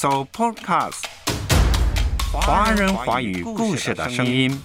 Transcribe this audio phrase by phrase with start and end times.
[0.00, 1.02] So Podcast，
[2.32, 4.56] 华人华语故事的声音。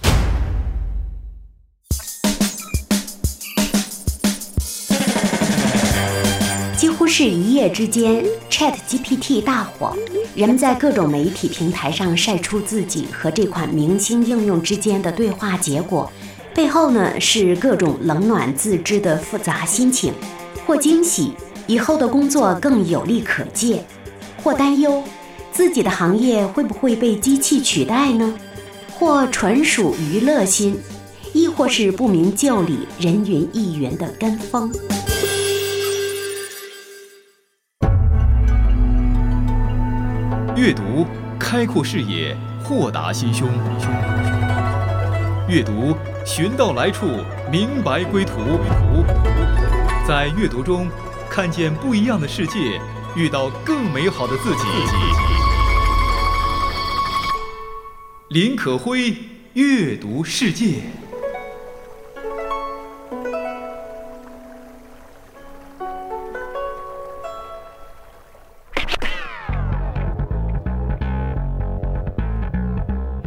[6.77, 9.97] 几乎是一夜之间，Chat GPT 大火，
[10.35, 16.11] 人们在各种媒体平台上晒出自己和这款明星应用之间的对话结果，
[16.53, 20.13] 背后呢是各种冷暖自知的复杂心情，
[20.67, 21.33] 或惊喜，
[21.65, 23.79] 以后的工作更有利可借；
[24.43, 25.03] 或担忧，
[25.53, 28.33] 自己的行业会不会被机器取代呢？
[28.89, 30.75] 或纯属娱乐心，
[31.31, 34.71] 亦或是不明就里、人云亦云的跟风。
[40.55, 41.05] 阅读
[41.39, 43.47] 开阔视野，豁达心胸；
[45.47, 47.05] 阅读寻到来处，
[47.51, 48.33] 明白归途。
[50.07, 50.87] 在阅读中
[51.29, 52.81] 看见不一样的世界，
[53.15, 55.32] 遇到更美好的自己。
[58.33, 59.15] 林可辉，
[59.53, 60.77] 阅读世界。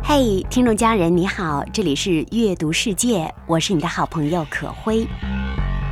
[0.03, 5.07] 嘿，听众家人你好，这里是阅读世界，我是你的好朋友可辉。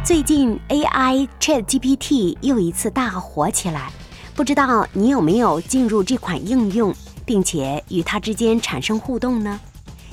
[0.05, 3.92] 最近 AI Chat GPT 又一次大火起来，
[4.35, 6.92] 不知道你有没有进入这款应用，
[7.25, 9.58] 并且与它之间产生互动呢？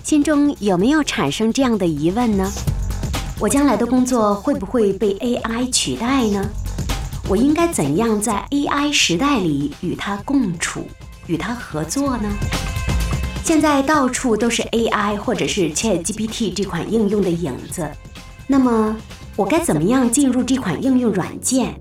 [0.04, 2.50] 心中有没有产生这样的疑问呢？
[3.40, 6.44] 我将来的工作会不会被 AI 取代呢？
[7.30, 10.86] 我应该怎样在 AI 时代里与它共处、
[11.28, 12.30] 与它合作呢？
[13.44, 17.90] 现在到处都是 AI 或者是 ChatGPT 这款应用的影子，
[18.48, 18.96] 那么
[19.36, 21.80] 我该怎么样进入这款应用软件？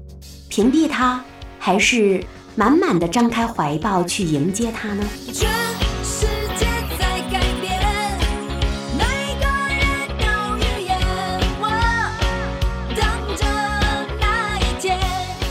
[0.49, 1.23] 屏蔽它，
[1.59, 2.25] 还是
[2.57, 5.05] 满满的张开怀抱去迎接它呢？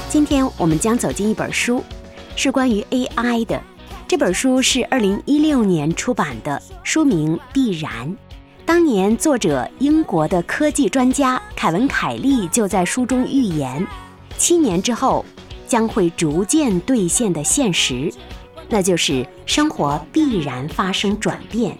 [0.10, 1.84] 今天我们将走进一本书，
[2.36, 3.60] 是关于 AI 的。
[4.08, 8.08] 这本书是二零一六年出版的，书名《必然》。
[8.66, 13.88] 当年作者英国的科技专家凯文·凯利就在书中预言，
[14.38, 15.26] 七年之后
[15.70, 18.12] 将会逐渐兑现的现实，
[18.68, 21.78] 那就是生活必然发生转变，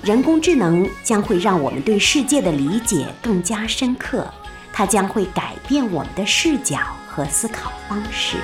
[0.00, 4.32] 人工智能将会让我们对世界的理解更加深刻，
[4.72, 8.36] 它将会改变我们的视角和思考方式。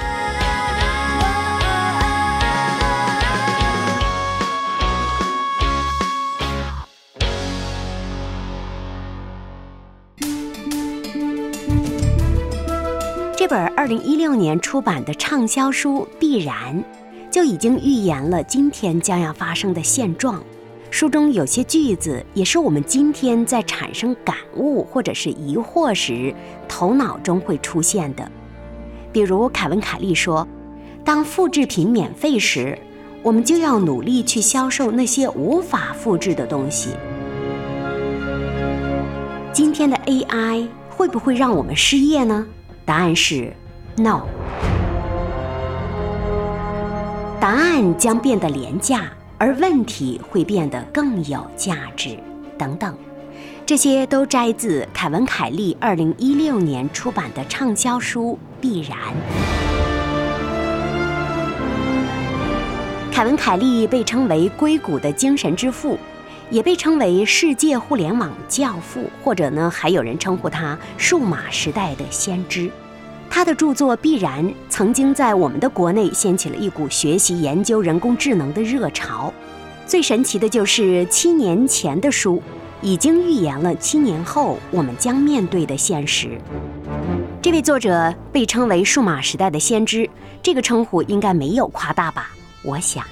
[13.48, 16.54] 本二零一六年出版的畅销书《必然》，
[17.31, 20.42] 就已经预言了今天将要发生的现状。
[20.91, 26.34] 书中有些句子，也是我们今天在产生感悟或者是疑惑时，
[26.69, 28.31] 头脑中会出现的。
[29.12, 30.47] 比如凯文·凯利说
[31.03, 32.78] ：“当复制品免费时，
[33.22, 36.91] 我们就要努力去销售那些无法复制的东西。”
[39.54, 42.47] 今天的 AI 会不会让我们失业呢？
[42.88, 43.53] 答案是
[43.99, 44.22] no。
[47.38, 52.16] 答案将变得廉价，而问题会变得更有价值，
[52.56, 52.97] 等等。
[53.66, 58.97] 这些都摘自凯文·凯利二零一六年出版的畅销书《必然》。
[63.12, 65.99] 凯文·凯利被称为硅谷的精神之父，
[66.50, 72.70] 也被称为世界互联网教父，或者呢，还有人称呼他数码时代的先知。
[73.31, 79.32] 他的著作《必然》曾经在我们的国内掀起了一股学习研究人工智能的热潮。
[79.87, 82.42] 最神奇的就是七年前的书，
[82.81, 86.38] 已经预言了七年后我们将面对的现实。
[87.42, 90.08] 这位作者被称为数码时代的先知，
[90.42, 92.31] 这个称呼应该没有夸大吧？
[92.62, 93.05] 我想。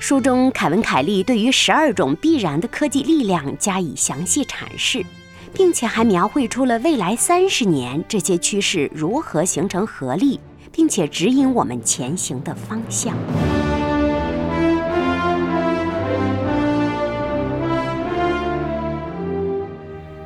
[0.00, 5.04] 书中，凯文·凯利对于十二种必然的科技力量加以详细阐释，
[5.52, 10.40] 并且还描绘出了未来三十年这些趋势如何形成合力，
[10.72, 13.14] 并且指引我们前行的方向。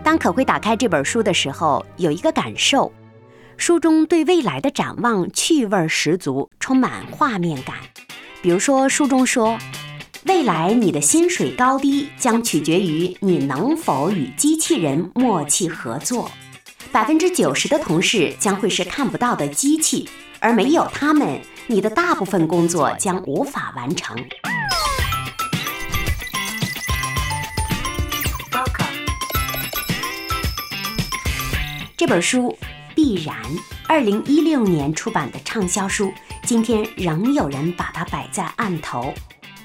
[0.04, 2.92] 当可辉打开这本书的时候，有一个感受：
[3.56, 7.74] 书中对未来的展望趣味十足，充满画面感。
[8.44, 9.58] 比如说，书中说，
[10.26, 16.30] 未来你的薪水高低将取决于你能否与机器人默契合作。
[16.92, 20.06] 百分之九十的同事将会是看不到的机器，
[20.40, 24.14] 而没有他们，你的大部分工作将无法完成。
[31.96, 32.54] 这本书
[32.94, 33.34] 《必然》，
[33.88, 36.12] 二零一六年出版的畅销书，
[36.46, 39.14] 今天仍有人把它摆在案头。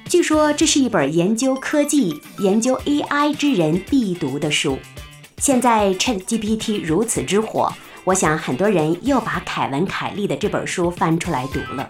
[0.05, 4.79] 据说这是一本研究科技、研究 AI 之人必读的书。
[5.37, 7.71] 现在 ChatGPT 如此之火，
[8.05, 11.89] 我想很多人又把凯文·凯利的这本书翻出来读了。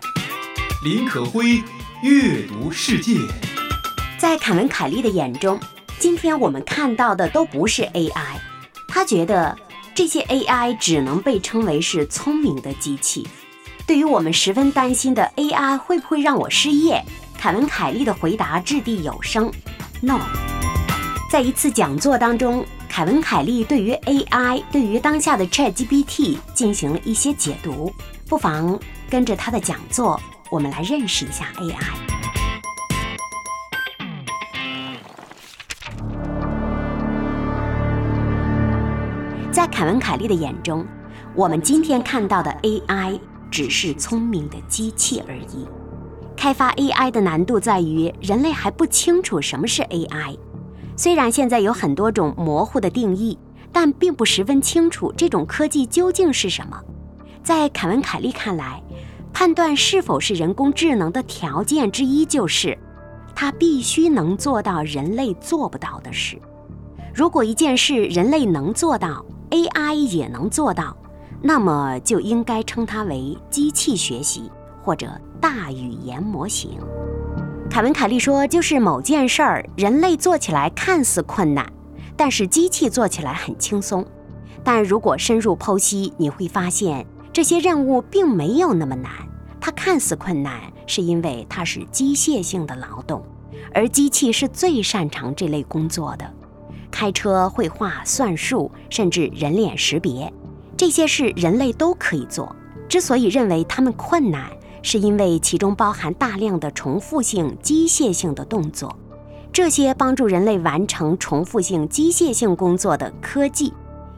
[0.84, 1.62] 林可辉
[2.02, 3.14] 阅读世界，
[4.18, 5.60] 在凯文·凯利的眼中，
[6.00, 8.40] 今天我们看到的都不是 AI，
[8.88, 9.56] 他觉得
[9.94, 13.28] 这些 AI 只能被称为是聪明的机器。
[13.90, 17.04] 对于我们十分担心的 AI 会不会让我失业，
[17.36, 19.52] 凯文·凯利的回答掷地有声
[20.00, 20.20] ：No。
[21.32, 27.92] 在一次讲座当中，凯文·凯利对于 AI，对于当下的 ChatGPT 进行了一些解读，
[28.28, 30.22] 不妨跟着他的讲座，
[30.52, 31.80] 我们来认识一下 AI。
[39.52, 40.86] 在凯文·凯利的眼中，
[41.34, 43.20] 我们今天看到的 AI
[43.50, 45.68] 只是聪明的机器而已。
[46.36, 50.38] 开发 AI 的难度在于人类还不清楚什么是 AI。
[50.96, 53.38] 虽然现在有很多种模糊的定义，
[53.72, 56.82] 但并不十分清楚这种科技究竟是什么。
[57.44, 58.82] 在凯文·凯利看来，
[59.34, 62.78] 判断是否是人工智能的条件之一就是，
[63.36, 66.38] 它必须能做到人类做不到的事。
[67.14, 70.96] 如果一件事人类能做到，AI 也能做到，
[71.42, 74.52] 那么就应该称它为机器学习
[74.82, 75.10] 或者
[75.40, 76.80] 大语言模型。
[77.70, 81.72] 凯文·凯利说，就是某件事儿，人类做起来看似困难，
[82.18, 84.06] 但是机器做起来很轻松。
[84.64, 89.12] 但如果深入剖析，你会发现这些任务并没有那么难。
[89.62, 93.24] 它看似困难，是因为它是机械性的劳动，
[93.74, 96.26] 而机器是最擅长这类工作的。
[96.90, 100.34] 开车、绘画、算术，甚至人脸识别，
[100.80, 102.56] 这些事人类都可以做。
[102.88, 104.50] 之所以认为它们困难，
[104.82, 108.98] 是因为其中包含大量的重复性、机械性的动作。
[109.52, 113.74] 这些帮助人类完成重复性、机械性工作的科技，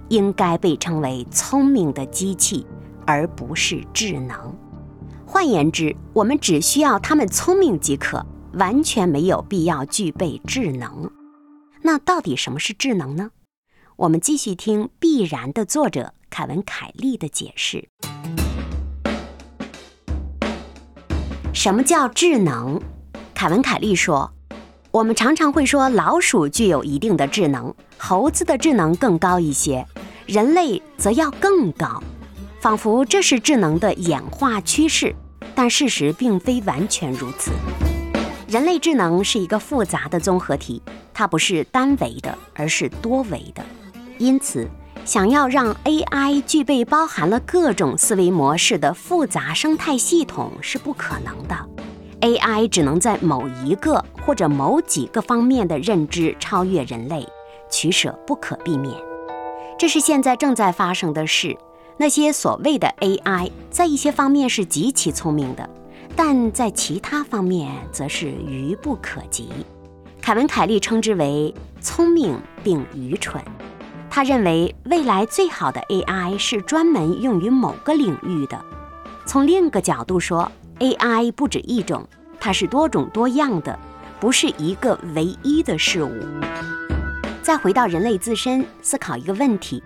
[0.10, 2.64] 应该被称为聪明的机器，
[3.08, 4.56] 而不是智能。
[5.26, 8.24] 换言之，我们只需要它们聪明即可，
[8.54, 11.10] 完全没有必要具备智能。
[11.82, 13.32] 那到底什么是智能呢？
[13.96, 17.90] 我们继续听《必然》的作者凯文·凯利的解释。
[21.54, 22.82] 什么叫智能？
[23.36, 24.32] 凯文·凯利说
[24.92, 29.86] ：“我们常常会说老鼠具有一定的智能，猴子的智能更高一些，
[30.26, 32.02] 人类则要更高，
[32.62, 35.14] 仿佛这是智能的演化趋势。
[35.54, 37.52] 但事实并非完全如此。
[38.48, 40.82] 人类智能是一个复杂的综合体，
[41.14, 43.62] 它不是单维的，而是多维的。
[44.18, 44.70] 因此，
[45.04, 51.56] 想要让 AI 具备包含了各种思维模式的复杂生态系统是不可能的。
[52.22, 57.28] AI 只能在某一个或者某几个方面的认知超越人类，
[57.70, 58.96] 取舍不可避免。
[59.78, 61.58] 这是现在正在发生的事。
[61.98, 65.70] 那些所谓的 AI 在一些方面是极其聪明的，
[66.16, 69.50] 但在其他方面则是愚不可及。
[70.22, 73.44] 凯文·凯利称之为聪明并愚蠢。
[74.14, 78.64] 他认为未来最好的 AI 是专门用于某个领域的。
[79.26, 82.06] 从另一个角度说，AI 不止一种，
[82.38, 83.80] 它是多种多样的，
[84.20, 86.12] 不是一个唯一的事物。
[87.42, 89.82] 再回到人类自身，思考一个问题：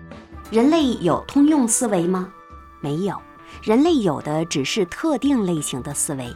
[0.50, 2.28] 人类有通用思维吗？
[2.80, 3.16] 没有，
[3.62, 6.34] 人类有的只是特定类型的思维。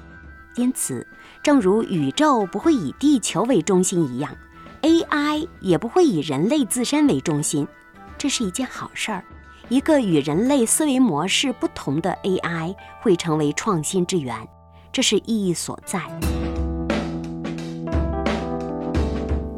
[0.54, 1.04] 因此，
[1.42, 4.32] 正如宇宙不会以地球为中心一样
[4.82, 7.66] ，AI 也不会以人类自身为中心。
[8.20, 9.24] 这是一件好事儿。
[9.70, 14.36] 一个与人类思维模式不同的 AI 会成为创新之源，
[14.92, 16.02] 这是意义所在。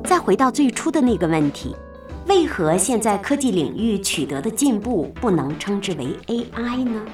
[0.05, 1.75] 再回到最初的那个问题，
[2.29, 7.05] 为何现在科技领域取得的进步不能称之为 AI 呢？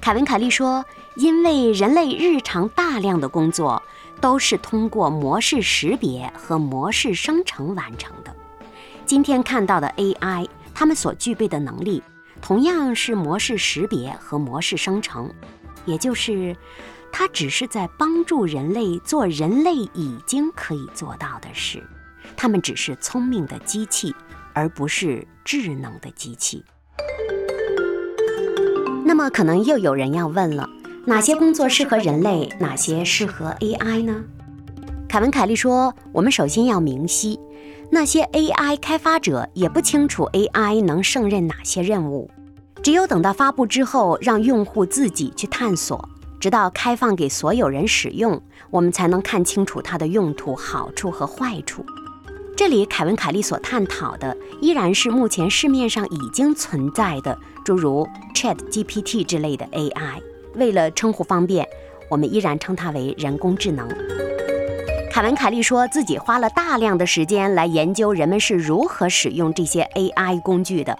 [0.00, 0.84] 凯文·凯利说
[1.14, 3.80] ：“因为人类日常大量的工作
[4.20, 8.34] 都是通过模式识别和模式生成完成的。
[9.06, 12.02] 今天看到的 AI，它们所具备的能力
[12.40, 15.32] 同样是模式识别和模式生成，
[15.84, 16.56] 也就是
[17.12, 21.82] 它只是在帮助人类做人类已经可以做到的事。
[22.36, 24.14] 他们只是聪明的机器，
[24.52, 26.64] 而不是智能的机器。”
[29.04, 30.68] 那么可能又有人要问了
[31.04, 34.24] 哪些工作适合人类，哪些适合 AI 呢？
[35.08, 37.38] 凯文·凯利说：“我们首先要明晰，
[37.94, 42.30] 那些 AI 开发者也不清楚 AI 能胜任哪些任务。
[42.82, 46.08] 只有等到发布之后，让用户自己去探索，
[46.40, 51.84] 直到开放给所有人使用，我们才能看清楚它的用途、好处和坏处。”
[52.56, 60.22] 这里，凯文·凯利所探讨的依然是目前市面上已经存在的，诸如 Chat GPT 之类的 AI。
[60.54, 61.68] 为了称呼方便，
[62.08, 63.86] 我们依然称它为人工智能。
[65.12, 70.98] 凯文·凯利说自己花了大量的时间来研究人们是如何使用这些 AI 工具的。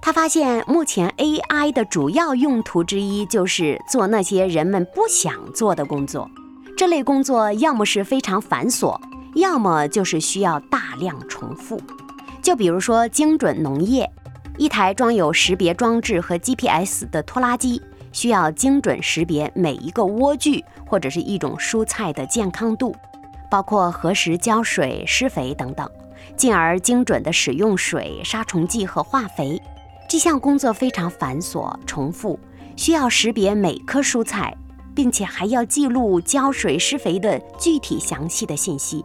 [0.00, 6.30] 他发现，目前 AI 的主要用途之一就是做那些人们不想做的工作。
[6.76, 8.96] 这类工作要么是非常繁琐，
[9.34, 11.80] 要么就是需要大量重复。
[12.40, 14.08] 就比如说精准农业，
[14.56, 17.82] 一台装有识别装置和 GPS 的拖拉机。
[18.10, 22.96] 需要精准识别每一个莴苣或者是一种蔬菜的健康度，
[23.50, 25.88] 包括何时浇水、施肥等等，
[26.36, 29.60] 进而精准的使用水、杀虫剂和化肥。
[30.08, 32.38] 这项工作非常繁琐、重复，
[32.76, 34.56] 需要识别每棵蔬菜，
[34.94, 39.04] 并且还要记录浇水、施肥的具体详细的信息。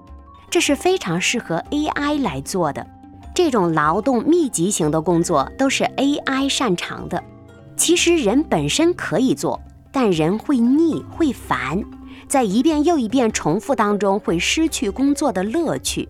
[0.50, 2.86] 这是非常适合 AI 来做的。
[3.36, 7.22] 这种劳动密集型的工作都是 AI 擅长的。
[7.76, 9.60] 其实人本身可以做，
[9.92, 11.84] 但人会腻会烦，
[12.28, 16.08] 在一遍又一遍重复当中会失去工作的乐趣。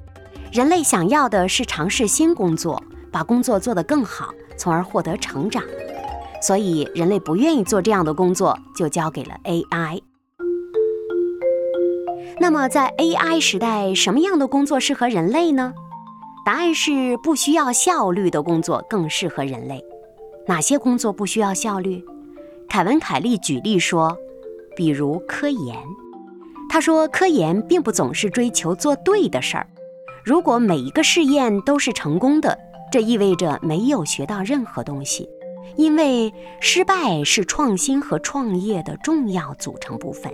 [0.52, 5.64] 人类想要的是尝试新工作，把工作做得更好，从而获得成长。
[6.42, 10.02] 所以人类不愿意做这样的工作，就交给了 AI。
[12.40, 15.74] 那么在 AI 时代，什么样的工作适合人类呢？
[16.46, 19.84] 答案是不需要效率的工作更适合人类。
[20.48, 22.04] 哪些工作不需要效率？
[22.68, 24.18] 凯文·凯利举例说，
[24.76, 25.78] 比如科研。
[26.74, 29.68] 他说，科研并不总是追求做对的事儿。
[30.26, 32.58] 如果每一个试验都是成功的，
[32.92, 35.30] 这意味着没有学到任何东西，
[35.76, 40.34] 因为失败是创新和创业的重要组成部分。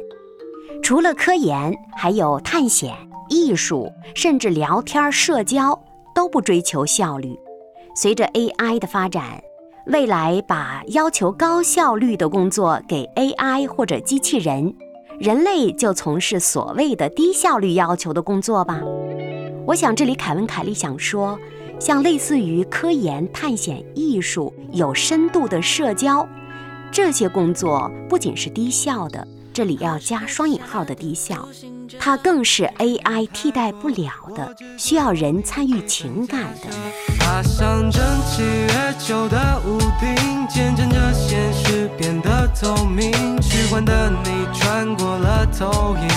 [0.81, 2.95] 除了科研，还有探险、
[3.27, 5.77] 艺术，甚至聊天、社交
[6.15, 7.37] 都不追求效率。
[7.93, 9.43] 随着 AI 的发展。
[9.87, 14.71] 未来把要求高效率的工作给 AI 或者机器人，
[15.19, 18.79] 人类就从事所谓的低效率要求的工作吧。
[19.67, 21.37] 我想这里凯文·凯利想说，
[21.77, 26.25] 像类似于科研、探险、艺术、有深度的社交
[26.89, 31.47] 这些工作，不仅是低效的，这里要加双引号的低效。
[31.99, 36.69] 它更是 AI 替代不了的，需要人参与情感的。
[37.19, 42.18] 爬上蒸汽月球的屋顶，见证着现实变
[42.59, 43.11] 透明。
[43.41, 46.07] 虚幻的你穿过了投影，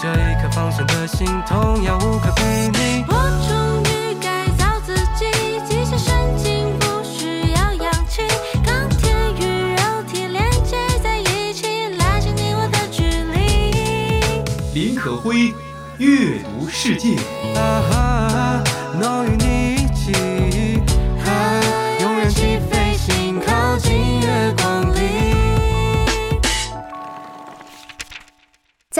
[0.00, 3.04] 这一刻放声的心痛要无可比拟。
[3.08, 3.12] 我
[3.48, 5.30] 终于改造自己，
[5.68, 8.22] 机械神经不需要氧气，
[8.64, 14.42] 钢铁与肉体连接在一起，拉近你我的距离。
[14.72, 15.52] 林可辉，
[15.98, 17.16] 阅读世界。
[17.56, 18.62] 啊哈，
[18.98, 19.49] 能与你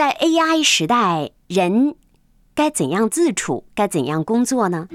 [0.01, 1.93] 在 AI 时代，人
[2.55, 3.65] 该怎样自处？
[3.75, 4.87] 该怎样工作呢？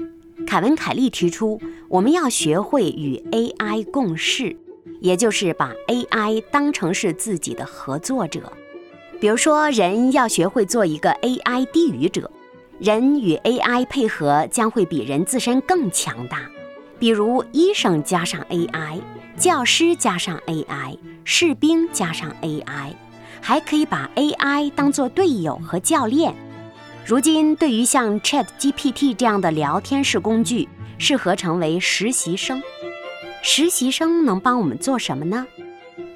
[0.45, 4.57] 凯文·凯利提出，我们要学会与 AI 共事，
[4.99, 8.51] 也就是把 AI 当成是自己的合作者。
[9.21, 12.29] 比如说，人要学会做一个 AI 低语者，
[12.77, 16.51] 人与 AI 配合将会比人自身更强大。
[16.99, 18.99] 比如，医生加上 AI，
[19.37, 22.91] 教师加上 AI，士兵加上 AI。
[23.41, 26.33] 还可以把 AI 当作队友和教练。
[27.05, 30.67] 如今，对于像 ChatGPT 这样的聊天式工具，
[30.97, 32.61] 适合成为实习生。
[33.41, 35.47] 实习生能帮我们做什么呢？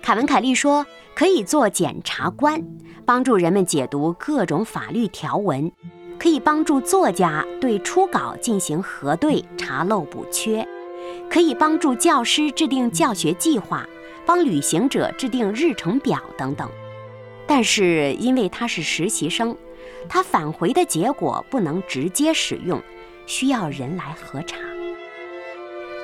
[0.01, 0.85] 凯文·凯利说，
[1.15, 2.61] 可以做检察官，
[3.05, 5.69] 帮助人们解读各种法律条文；
[6.19, 10.65] 可以帮助作家对初稿进行核对、查漏补缺；
[11.29, 13.87] 可以帮助教师制定教学计划，
[14.25, 16.67] 帮旅行者制定日程表等等。
[17.53, 19.57] 但是因为他是实习生，
[20.07, 22.81] 他返回的结果不能直接使用，
[23.27, 24.55] 需要人来核查。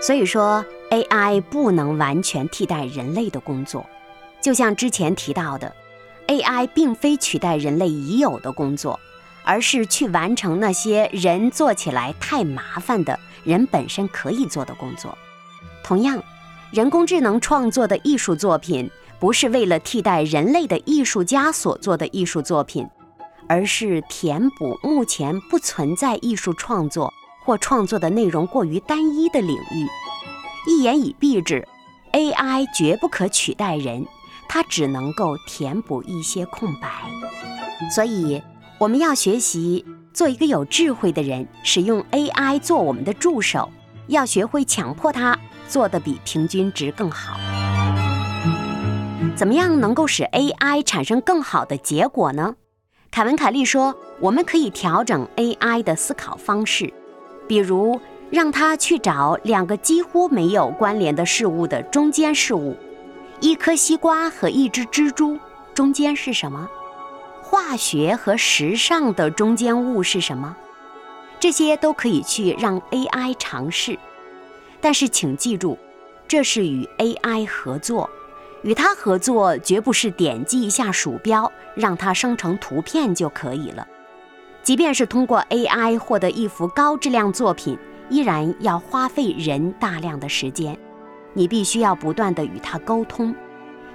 [0.02, 3.86] 所以说，AI 不能完全替代人类的工作。
[4.42, 5.74] 就像之前提到的
[6.28, 9.00] ，AI 并非取代人类已有的工作，
[9.46, 15.18] 而是去完成那些人做起来太麻烦的人本身可以做的工作。
[15.82, 16.22] 同样，
[16.74, 18.92] 人工智能创作的艺术作品。
[19.20, 22.88] 不是为了替代人类的艺术家所做的艺术作品，
[23.48, 27.12] 而是填补目前不存在艺术创作
[27.44, 29.88] 或创作的内容过于单一的领域。
[30.68, 31.68] 一言以蔽之
[32.12, 34.06] ，AI 绝不可取代人，
[34.48, 36.90] 它只能够填补一些空白。
[37.90, 38.42] 所以，
[38.78, 39.84] 我们要学习
[40.14, 43.72] 做一个有智慧的人，使用 AI 做我们的助手，
[44.08, 47.40] 要学会强迫它做得比平均值更好。
[49.38, 52.56] 怎么样能够使 AI 产生更好的结果呢？
[53.12, 56.92] 凯文·凯利说，我们可以调整 AI 的思考方式，
[57.48, 58.02] 比如
[58.32, 62.76] 让它去找两个几乎没有关联的事物的中间事物，
[63.40, 65.38] 一颗西瓜和一只蜘蛛
[65.76, 66.68] 中间是什么？
[67.44, 70.58] 化学和时尚的中间物是什么？
[71.40, 74.00] 这些都可以去让 AI 尝试，
[74.82, 75.78] 但是请记住，
[76.28, 78.10] 这是与 AI 合作。
[78.68, 83.88] 与它合作绝不是点击一下鼠标让它生成图片就可以了，
[84.62, 90.78] 即便是通过 AI 获得一幅高质量作品，依然要花费人大量的时间。
[91.32, 93.34] 你必须要不断地与它沟通，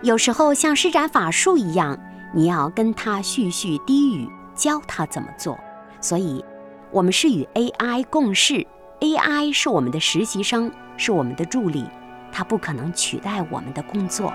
[0.01, 1.99] 有时候像施展法术一样，
[2.33, 5.59] 你要跟它絮絮低语，教它怎么做。
[6.01, 6.43] 所以，
[6.91, 8.67] 我们是与 AI 共事
[9.01, 11.85] ，AI 是我们的实习生，是我们的助理。
[12.33, 14.33] 它不可能取代我们的工作。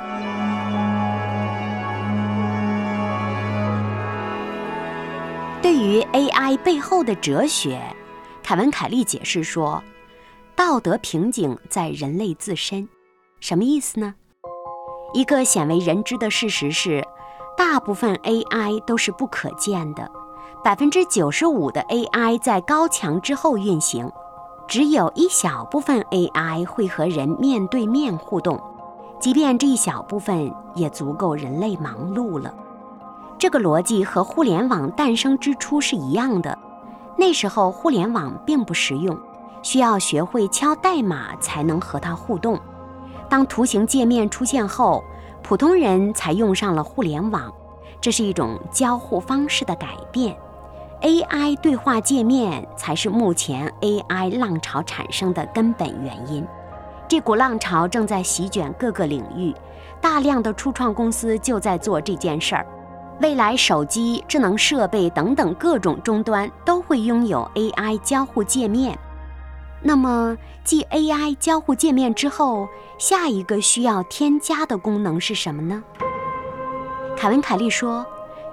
[5.61, 7.81] 对于 AI 背后的哲学，
[8.43, 9.83] 凯文·凯利解释说
[10.55, 12.87] ：“道德瓶颈在人类自身。”
[13.41, 14.15] 什么意思呢？
[15.13, 17.05] 一个鲜为人知的事实是，
[17.57, 20.09] 大部分 AI 都是不可见的，
[20.63, 24.09] 百分之九十五的 AI 在高墙之后运行。
[24.67, 28.61] 只有一小部分 AI 会和人面对面互动，
[29.17, 32.53] 即便这一小部分也足够人类忙碌了。
[33.37, 36.57] 这个逻辑和互联网诞生之初是一样的。
[37.15, 39.17] 那时候互联网并不实用，
[39.63, 42.59] 需要学会敲代码才能和它互动。
[43.29, 45.01] 当图形界面出现后，
[45.41, 47.51] 普通人才用上了互联网，
[48.01, 50.37] 这是一种交互方式的改变。
[51.01, 56.45] AI 对话界面才是目前 AI 浪潮产生的根本原因。
[57.07, 59.53] 这股浪潮正在席卷各个领域，
[60.01, 62.65] 大量的初创公司就在做这件事儿。
[63.21, 68.97] 未来手机、智能设备等等各种终端都会拥有 AI 交互界面。
[69.81, 75.83] 那么，继 AI 交互界面之后，下一个需要添加的功能是什么呢？
[77.15, 78.03] 凯文·凯利说。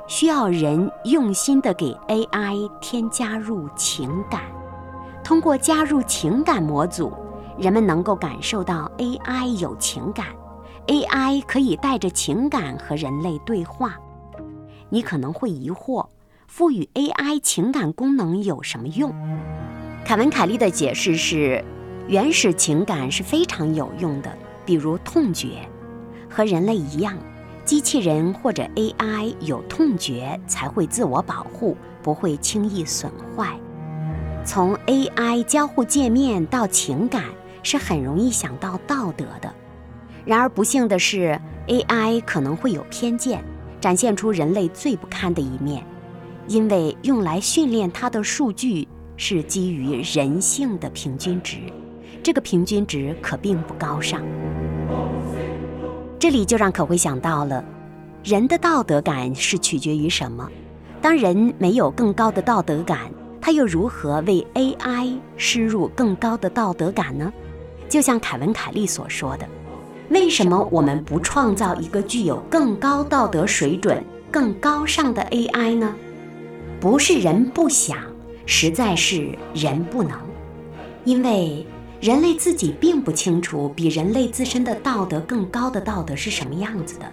[0.06, 4.42] 需要人用心地给 AI 添加入情感，
[5.24, 7.12] 通过加入情感模组，
[7.58, 10.26] 人们能够感受到 AI 有情感
[10.88, 13.98] ，AI 可以带着情感和人类对话。
[14.90, 16.06] 你可能会疑惑，
[16.46, 19.10] 赋予 AI 情感功能有什么用？
[20.04, 21.64] 凯文·凯利的解释是，
[22.06, 24.30] 原始情感是非常有用的，
[24.66, 25.66] 比如痛觉，
[26.28, 27.16] 和人类一样。
[27.64, 33.58] 机器人或者 AI 有痛觉才会自我保护，不会轻易损坏。
[34.44, 37.24] 从 AI 交互界面到情感
[37.62, 39.52] 是很容易想到道德的。
[40.26, 43.42] 然而不幸的是，AI 可能会有偏见，
[43.80, 45.82] 展现出人类最不堪的一面，
[46.46, 51.56] 因为用来训练它的数据是基于人性的平均值，
[52.22, 54.22] 这个平均值可并不高尚。
[56.18, 57.62] 这里就让可辉想到了，
[58.22, 60.48] 人的道德感是取决于什么？
[61.02, 67.30] 当人没有更高的道德感，他又如何为 AI 施入更高的道德感呢？
[67.90, 69.46] 就像凯文·凯利所说的，
[70.08, 75.94] 为什么我们不创造一个具有更高道德水准、更高尚的 AI 呢？
[76.80, 77.98] 不是人不想，
[78.46, 80.18] 实在是人不能，
[81.04, 81.66] 因为。
[82.04, 87.10] 人类自己并不清楚比人类自身的道德更高的道德是什么样子的，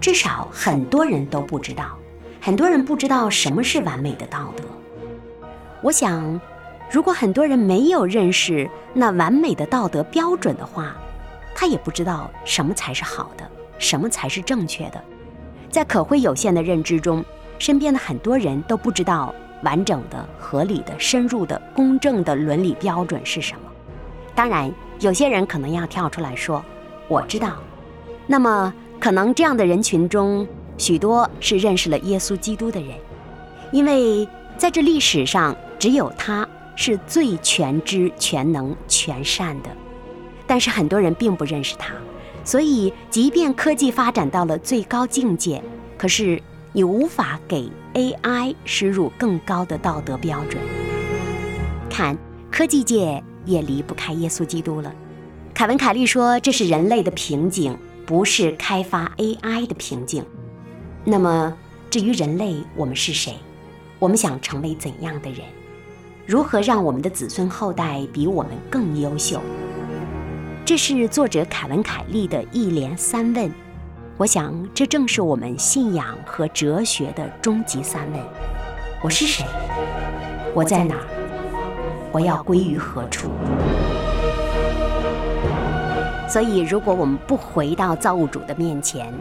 [0.00, 1.96] 至少很多人都不知道。
[2.40, 4.64] 很多人不知道什么是完美的道德。
[5.80, 6.40] 我想，
[6.90, 10.96] 如果很多人没有认识那完美的道德标准的话，
[11.54, 15.00] 他也不知道什么才是好的，什么才是正确的。
[15.70, 17.24] 在可会有限的认知中，
[17.60, 23.60] 身边的很多人都不知道完整的、合理的、深入的、公正的伦理标准是什么。
[24.36, 24.70] 当然，
[25.00, 26.62] 有些人可能要跳出来说
[27.08, 27.56] ：“我知道。”
[28.28, 30.46] 那么，可能这样的人群中，
[30.76, 32.90] 许多是认识了耶稣基督的人，
[33.72, 36.46] 因为在这历史上，只有他
[36.76, 39.70] 是最全知、全能、全善的。
[40.46, 41.94] 但是很多人并不认识他，
[42.44, 45.62] 所以，即便科技发展到了最高境界，
[45.96, 46.40] 可是
[46.72, 50.62] 你无法给 AI 施入更高的道德标准。
[51.88, 52.16] 看，
[52.50, 54.92] 科技界也离不开耶稣基督了。
[55.54, 60.22] 凯文·凯利说：“这是人类的瓶颈，不是开发 AI 的瓶颈。”
[61.02, 61.56] 那么，
[61.88, 63.36] 至于人类，我们是谁？
[63.98, 65.40] 我们想成为怎样的人？
[66.26, 69.40] 如何让我们的子孙后代比我们更优秀？
[70.64, 73.50] 这是作者凯文·凯利的一连三问。
[74.18, 78.20] 我想，这正是我们信仰和哲学的终极三问：
[79.02, 79.46] 我是谁？
[80.54, 81.15] 我在哪儿？
[82.12, 83.30] 我要归于何处？
[86.28, 89.12] 所以，如果我们不回到造物主的面前，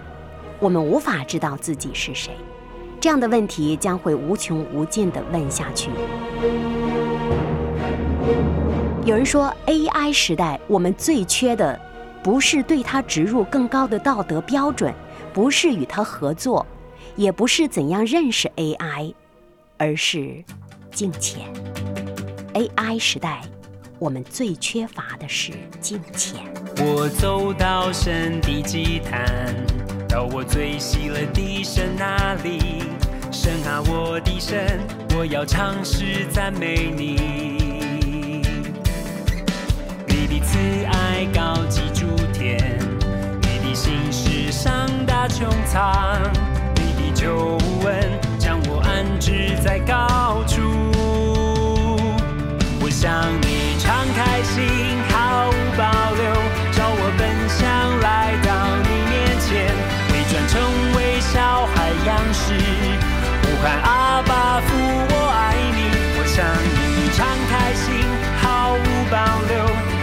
[0.59, 2.33] 我们无法知道自己是谁。
[2.99, 5.91] 这样的问题将会无穷无尽地问下去。
[9.05, 11.79] 有人说，AI 时代我们最缺的，
[12.23, 14.91] 不是对它植入更高的道德标准，
[15.31, 16.65] 不是与它合作，
[17.15, 19.13] 也不是怎样认识 AI，
[19.77, 20.43] 而是
[20.91, 21.45] 敬虔。
[22.55, 23.41] AI 时代，
[23.99, 26.39] 我们最缺乏的是金钱。
[26.77, 29.53] 我走到神的祭坛，
[30.07, 32.83] 到我最喜乐的神那里，
[33.29, 34.79] 神啊，我的神，
[35.17, 38.41] 我要尝试赞美你。
[40.07, 42.57] 你的慈爱高及诸天，
[43.41, 46.21] 你的心事上大穹苍，
[46.75, 48.17] 你的救恩
[63.71, 65.79] 阿爸父，我爱你。
[66.17, 67.93] 我向你敞开心，
[68.41, 69.15] 毫无保
[69.47, 69.53] 留，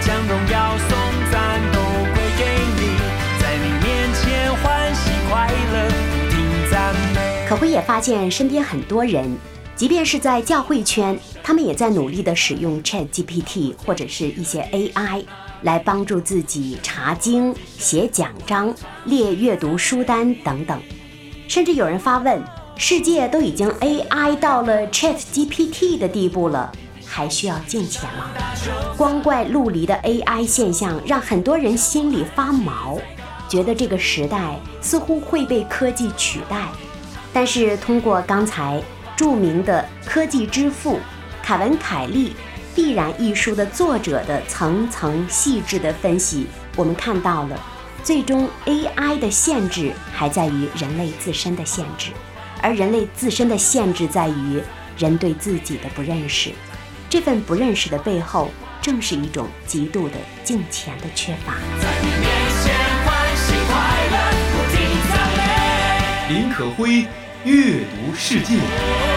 [0.00, 0.90] 将荣耀颂
[1.30, 1.78] 赞都
[2.12, 2.40] 归给
[2.78, 2.80] 你，
[3.40, 6.34] 在你面前欢喜快乐，不停
[6.70, 7.48] 赞美。
[7.48, 9.36] 可辉也发现身边很多人，
[9.76, 15.24] 即便是在教会圈，他们也在努力的使用 ChatGPT 或者是一些 AI
[15.62, 20.80] 来帮助自己查经、写讲章、列阅读书单等等。
[21.48, 22.42] 甚至有人发问：
[22.76, 26.72] 世界都已经 AI 到了 ChatGPT 的地步了，
[27.06, 28.30] 还需要借钱吗？
[28.96, 32.98] 光怪陆离的 AI 现象让很多人心里发毛，
[33.48, 36.68] 觉得这个时代似乎会被科技取代。
[37.32, 38.82] 但是通过刚才
[39.16, 40.98] 著名的科技之父
[41.42, 42.30] 凯文·凯利
[42.74, 47.58] 《必然》一书的作者的层层细致的分析，我们看到了，
[48.02, 52.10] 最终 AI 的限制还在于人类自身的限制，
[52.62, 54.62] 而人类自身的限制在于
[54.96, 56.50] 人对自己的不认识。
[57.10, 61.56] 这份不认识的背后，正是一种极度的金钱的缺乏。
[66.28, 67.04] 林可辉
[67.44, 69.11] 阅读世界。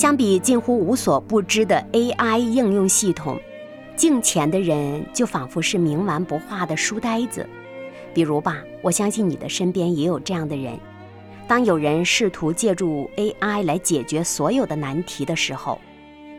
[0.00, 3.38] 相比近乎无所不知的 AI 应用系统，
[3.96, 7.46] 镜前的人就仿佛是冥顽不化的书呆子。
[8.14, 10.72] 比如吧，我相信你的身边也有这样的人。
[11.46, 15.78] 当有人试图借助 AI 来解决所有的难题的时候，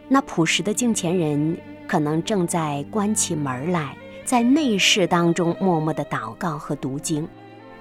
[0.07, 1.55] 那朴实的镜前人
[1.87, 3.95] 可能正在关起门来，
[4.25, 7.27] 在内室当中默默的祷告和读经，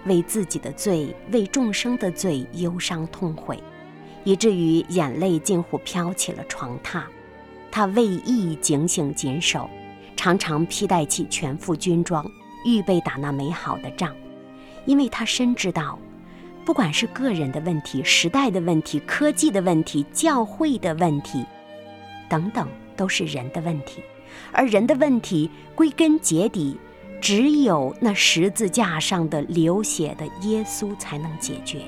[0.04, 3.58] 为自己的罪、为众生的罪忧伤痛悔，
[4.24, 7.02] 以至于眼泪近乎飘起了床榻。
[7.70, 9.70] 他为义警醒谨守，
[10.16, 12.28] 常常披戴起全副军装，
[12.64, 14.14] 预备打那美好的仗，
[14.86, 15.98] 因为他深知道。
[16.64, 21.44] 不管是个人的问题、时代的问题、科技的问题、教会的问题，
[22.28, 24.02] 等等，都是人的问题。
[24.52, 26.76] 而人的问题归根结底，
[27.20, 31.82] 只有那十字架上的流血的耶稣才能解决。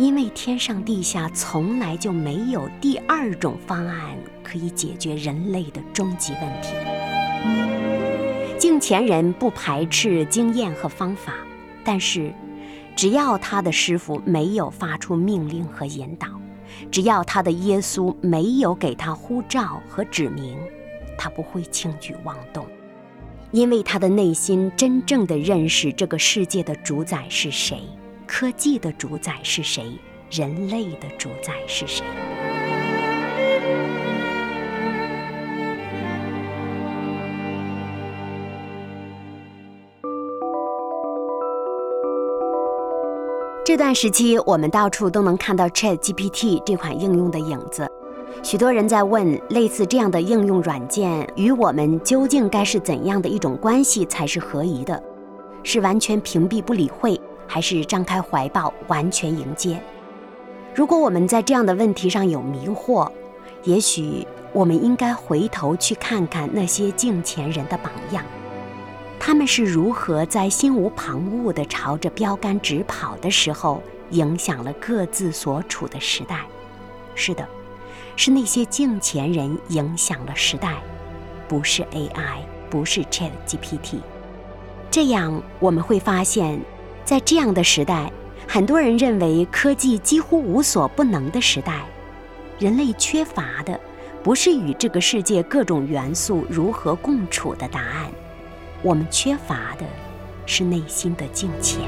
[0.00, 6.74] 因为天上地下从来就没有第二种方案可以解决人类的终极问题。
[8.58, 11.34] 敬虔人不排斥经验和方法，
[11.84, 12.32] 但是。
[12.96, 16.26] 只要他的师傅没有发出命令和引导，
[16.90, 20.58] 只要他的耶稣没有给他呼召和指明，
[21.16, 22.66] 他不会轻举妄动，
[23.52, 27.80] 因为他的内心真正的认识这个世界的主宰是谁，
[28.32, 29.98] 科技的主宰是谁，
[30.30, 32.04] 人类的主宰是谁。
[43.64, 47.90] 这段时期，我们到处都能看到 Chat GPT 这款应用的影子。
[48.44, 55.02] 许多人在问，类似这样的应用软件与我们究竟该是怎样的一种关系才是合宜的？
[55.64, 57.20] 是完全屏蔽不理会，
[57.52, 59.82] 还是张开怀抱完全迎接？
[60.72, 63.10] 如果我们在这样的问题上有迷惑，
[63.64, 68.24] 也许我们应该回头去看看那些敬前人的榜样，
[69.18, 76.46] 他们是如何在心无旁骛地朝着标杆直跑的时候，影响了各自所处的时代。
[77.16, 77.44] 是的。
[78.16, 80.74] 是那些敬前人影响了时代，
[81.48, 83.98] 不是 AI，不是 Chat GPT。
[84.90, 86.60] 这样我们会发现，
[87.10, 88.08] 在这样的时代，
[88.46, 91.80] 很多人认为科技几乎无所不能的时代，
[92.60, 93.80] 人类缺乏的
[94.22, 98.12] 不是与这个世界各种元素如何共处的答案，
[98.80, 99.84] 我们缺乏的
[100.46, 101.80] 是内心的敬虔。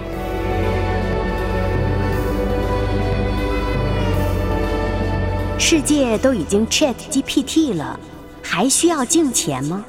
[5.56, 8.00] 世界都已经 Chat GPT 了，
[8.42, 9.84] 还需要敬钱吗？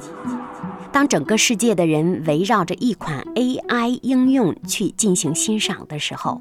[0.94, 6.40] 当整个世界的人围绕着一款 AI 应用去进行欣赏的时候，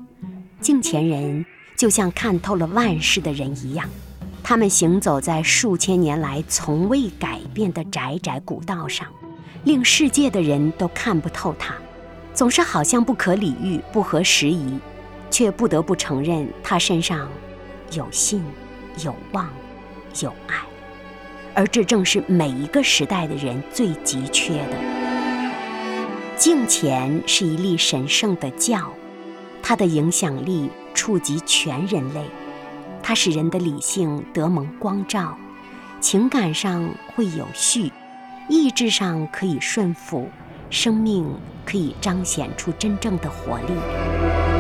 [0.62, 1.44] 镜前人
[1.76, 3.89] 就像看透了万事的人一样，
[4.44, 9.08] 他们行走在数千年来从未改变的窄窄古道上，
[9.63, 11.74] 令世界的人都看不透它，
[12.36, 14.78] 总是好像不可理喻、不合时宜，
[15.32, 17.28] 却不得不承认他身上
[17.94, 18.44] 有信。
[19.04, 19.50] 有望，
[20.22, 20.58] 有爱，
[21.56, 24.78] 而这正是每一个时代的人最急缺的。
[26.36, 28.92] 敬虔是一粒神圣的教，
[29.62, 32.26] 它的影响力触及全人类，
[33.02, 35.38] 它使人的理性得蒙光照，
[36.02, 37.92] 情感上会有序，
[38.50, 40.28] 意志上可以顺服，
[40.70, 41.26] 生命
[41.66, 44.53] 可以彰显出真正的活力。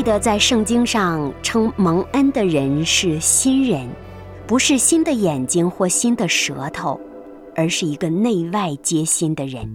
[0.00, 3.86] 记得在圣经上称蒙恩的人是新人，
[4.46, 6.98] 不是新的眼睛或新的舌头，
[7.54, 9.70] 而是一个内外皆新的人。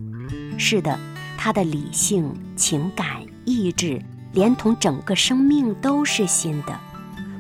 [0.57, 0.99] 是的，
[1.37, 3.07] 他的理性、情感、
[3.45, 4.01] 意志，
[4.33, 6.75] 连同整个生命都是新的，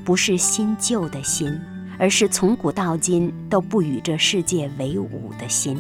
[0.05, 1.59] 不是新旧的新，
[1.97, 5.75] 而是从古到今都不与这世界为伍的心。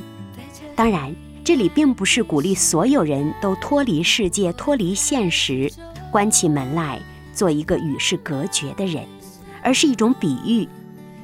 [0.75, 1.13] 当然，
[1.43, 5.71] 这里并不是鼓励所有人都脱离世界、脱离现实。
[6.15, 6.97] 关起门来
[7.33, 9.03] 做一个与世隔绝的人，
[9.61, 10.65] 而是一种比喻，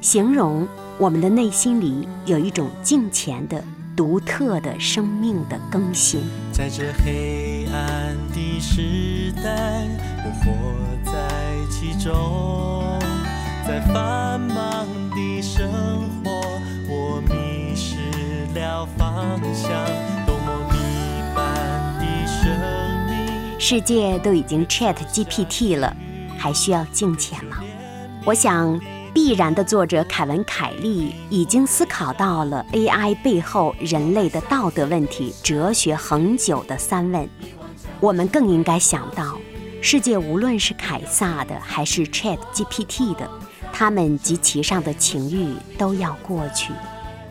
[0.02, 3.64] 形容我们的内心里有一种镜前的、
[3.96, 6.22] 独特的生命的更新。
[6.52, 9.88] 在这黑暗的时代，
[10.26, 13.00] 我活在其中，
[13.66, 15.72] 在繁忙的生
[16.22, 16.32] 活，
[16.90, 17.96] 我迷失
[18.54, 20.01] 了方向。
[23.72, 25.96] 世界都已经 Chat GPT 了，
[26.38, 27.64] 还需要敬虔吗？
[28.26, 28.78] 我想，
[29.14, 37.30] 必然的作者凯文·凯利已经思考到了 AI 背后人类的道德问题、哲学恒久的三问。
[38.02, 39.38] 我们更应该想到，
[39.82, 43.26] 世界无论是凯撒的还是 Chat GPT 的，
[43.72, 46.74] 他们及其上的情欲都要过去，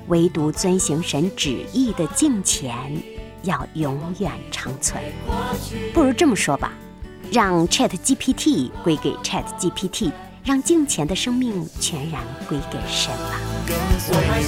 [0.09, 2.73] 唯独遵行神旨意的敬虔。
[3.43, 5.03] 要永远长存，
[5.95, 6.73] 不如这么说吧，
[7.33, 10.13] 让 Chat GPT 归给 Chat GPT，
[10.45, 13.41] 让镜前的生命全然归给神吧。
[14.09, 14.43] 我还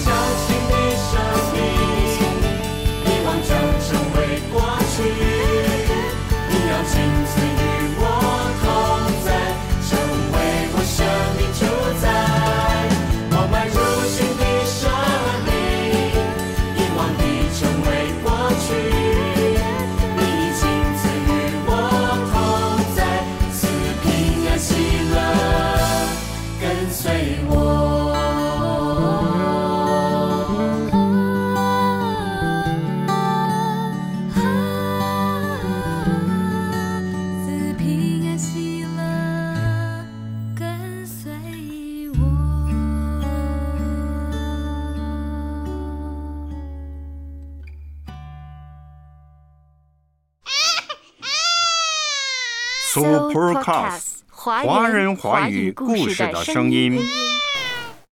[53.62, 57.00] Supercast 华人华语故事的声音。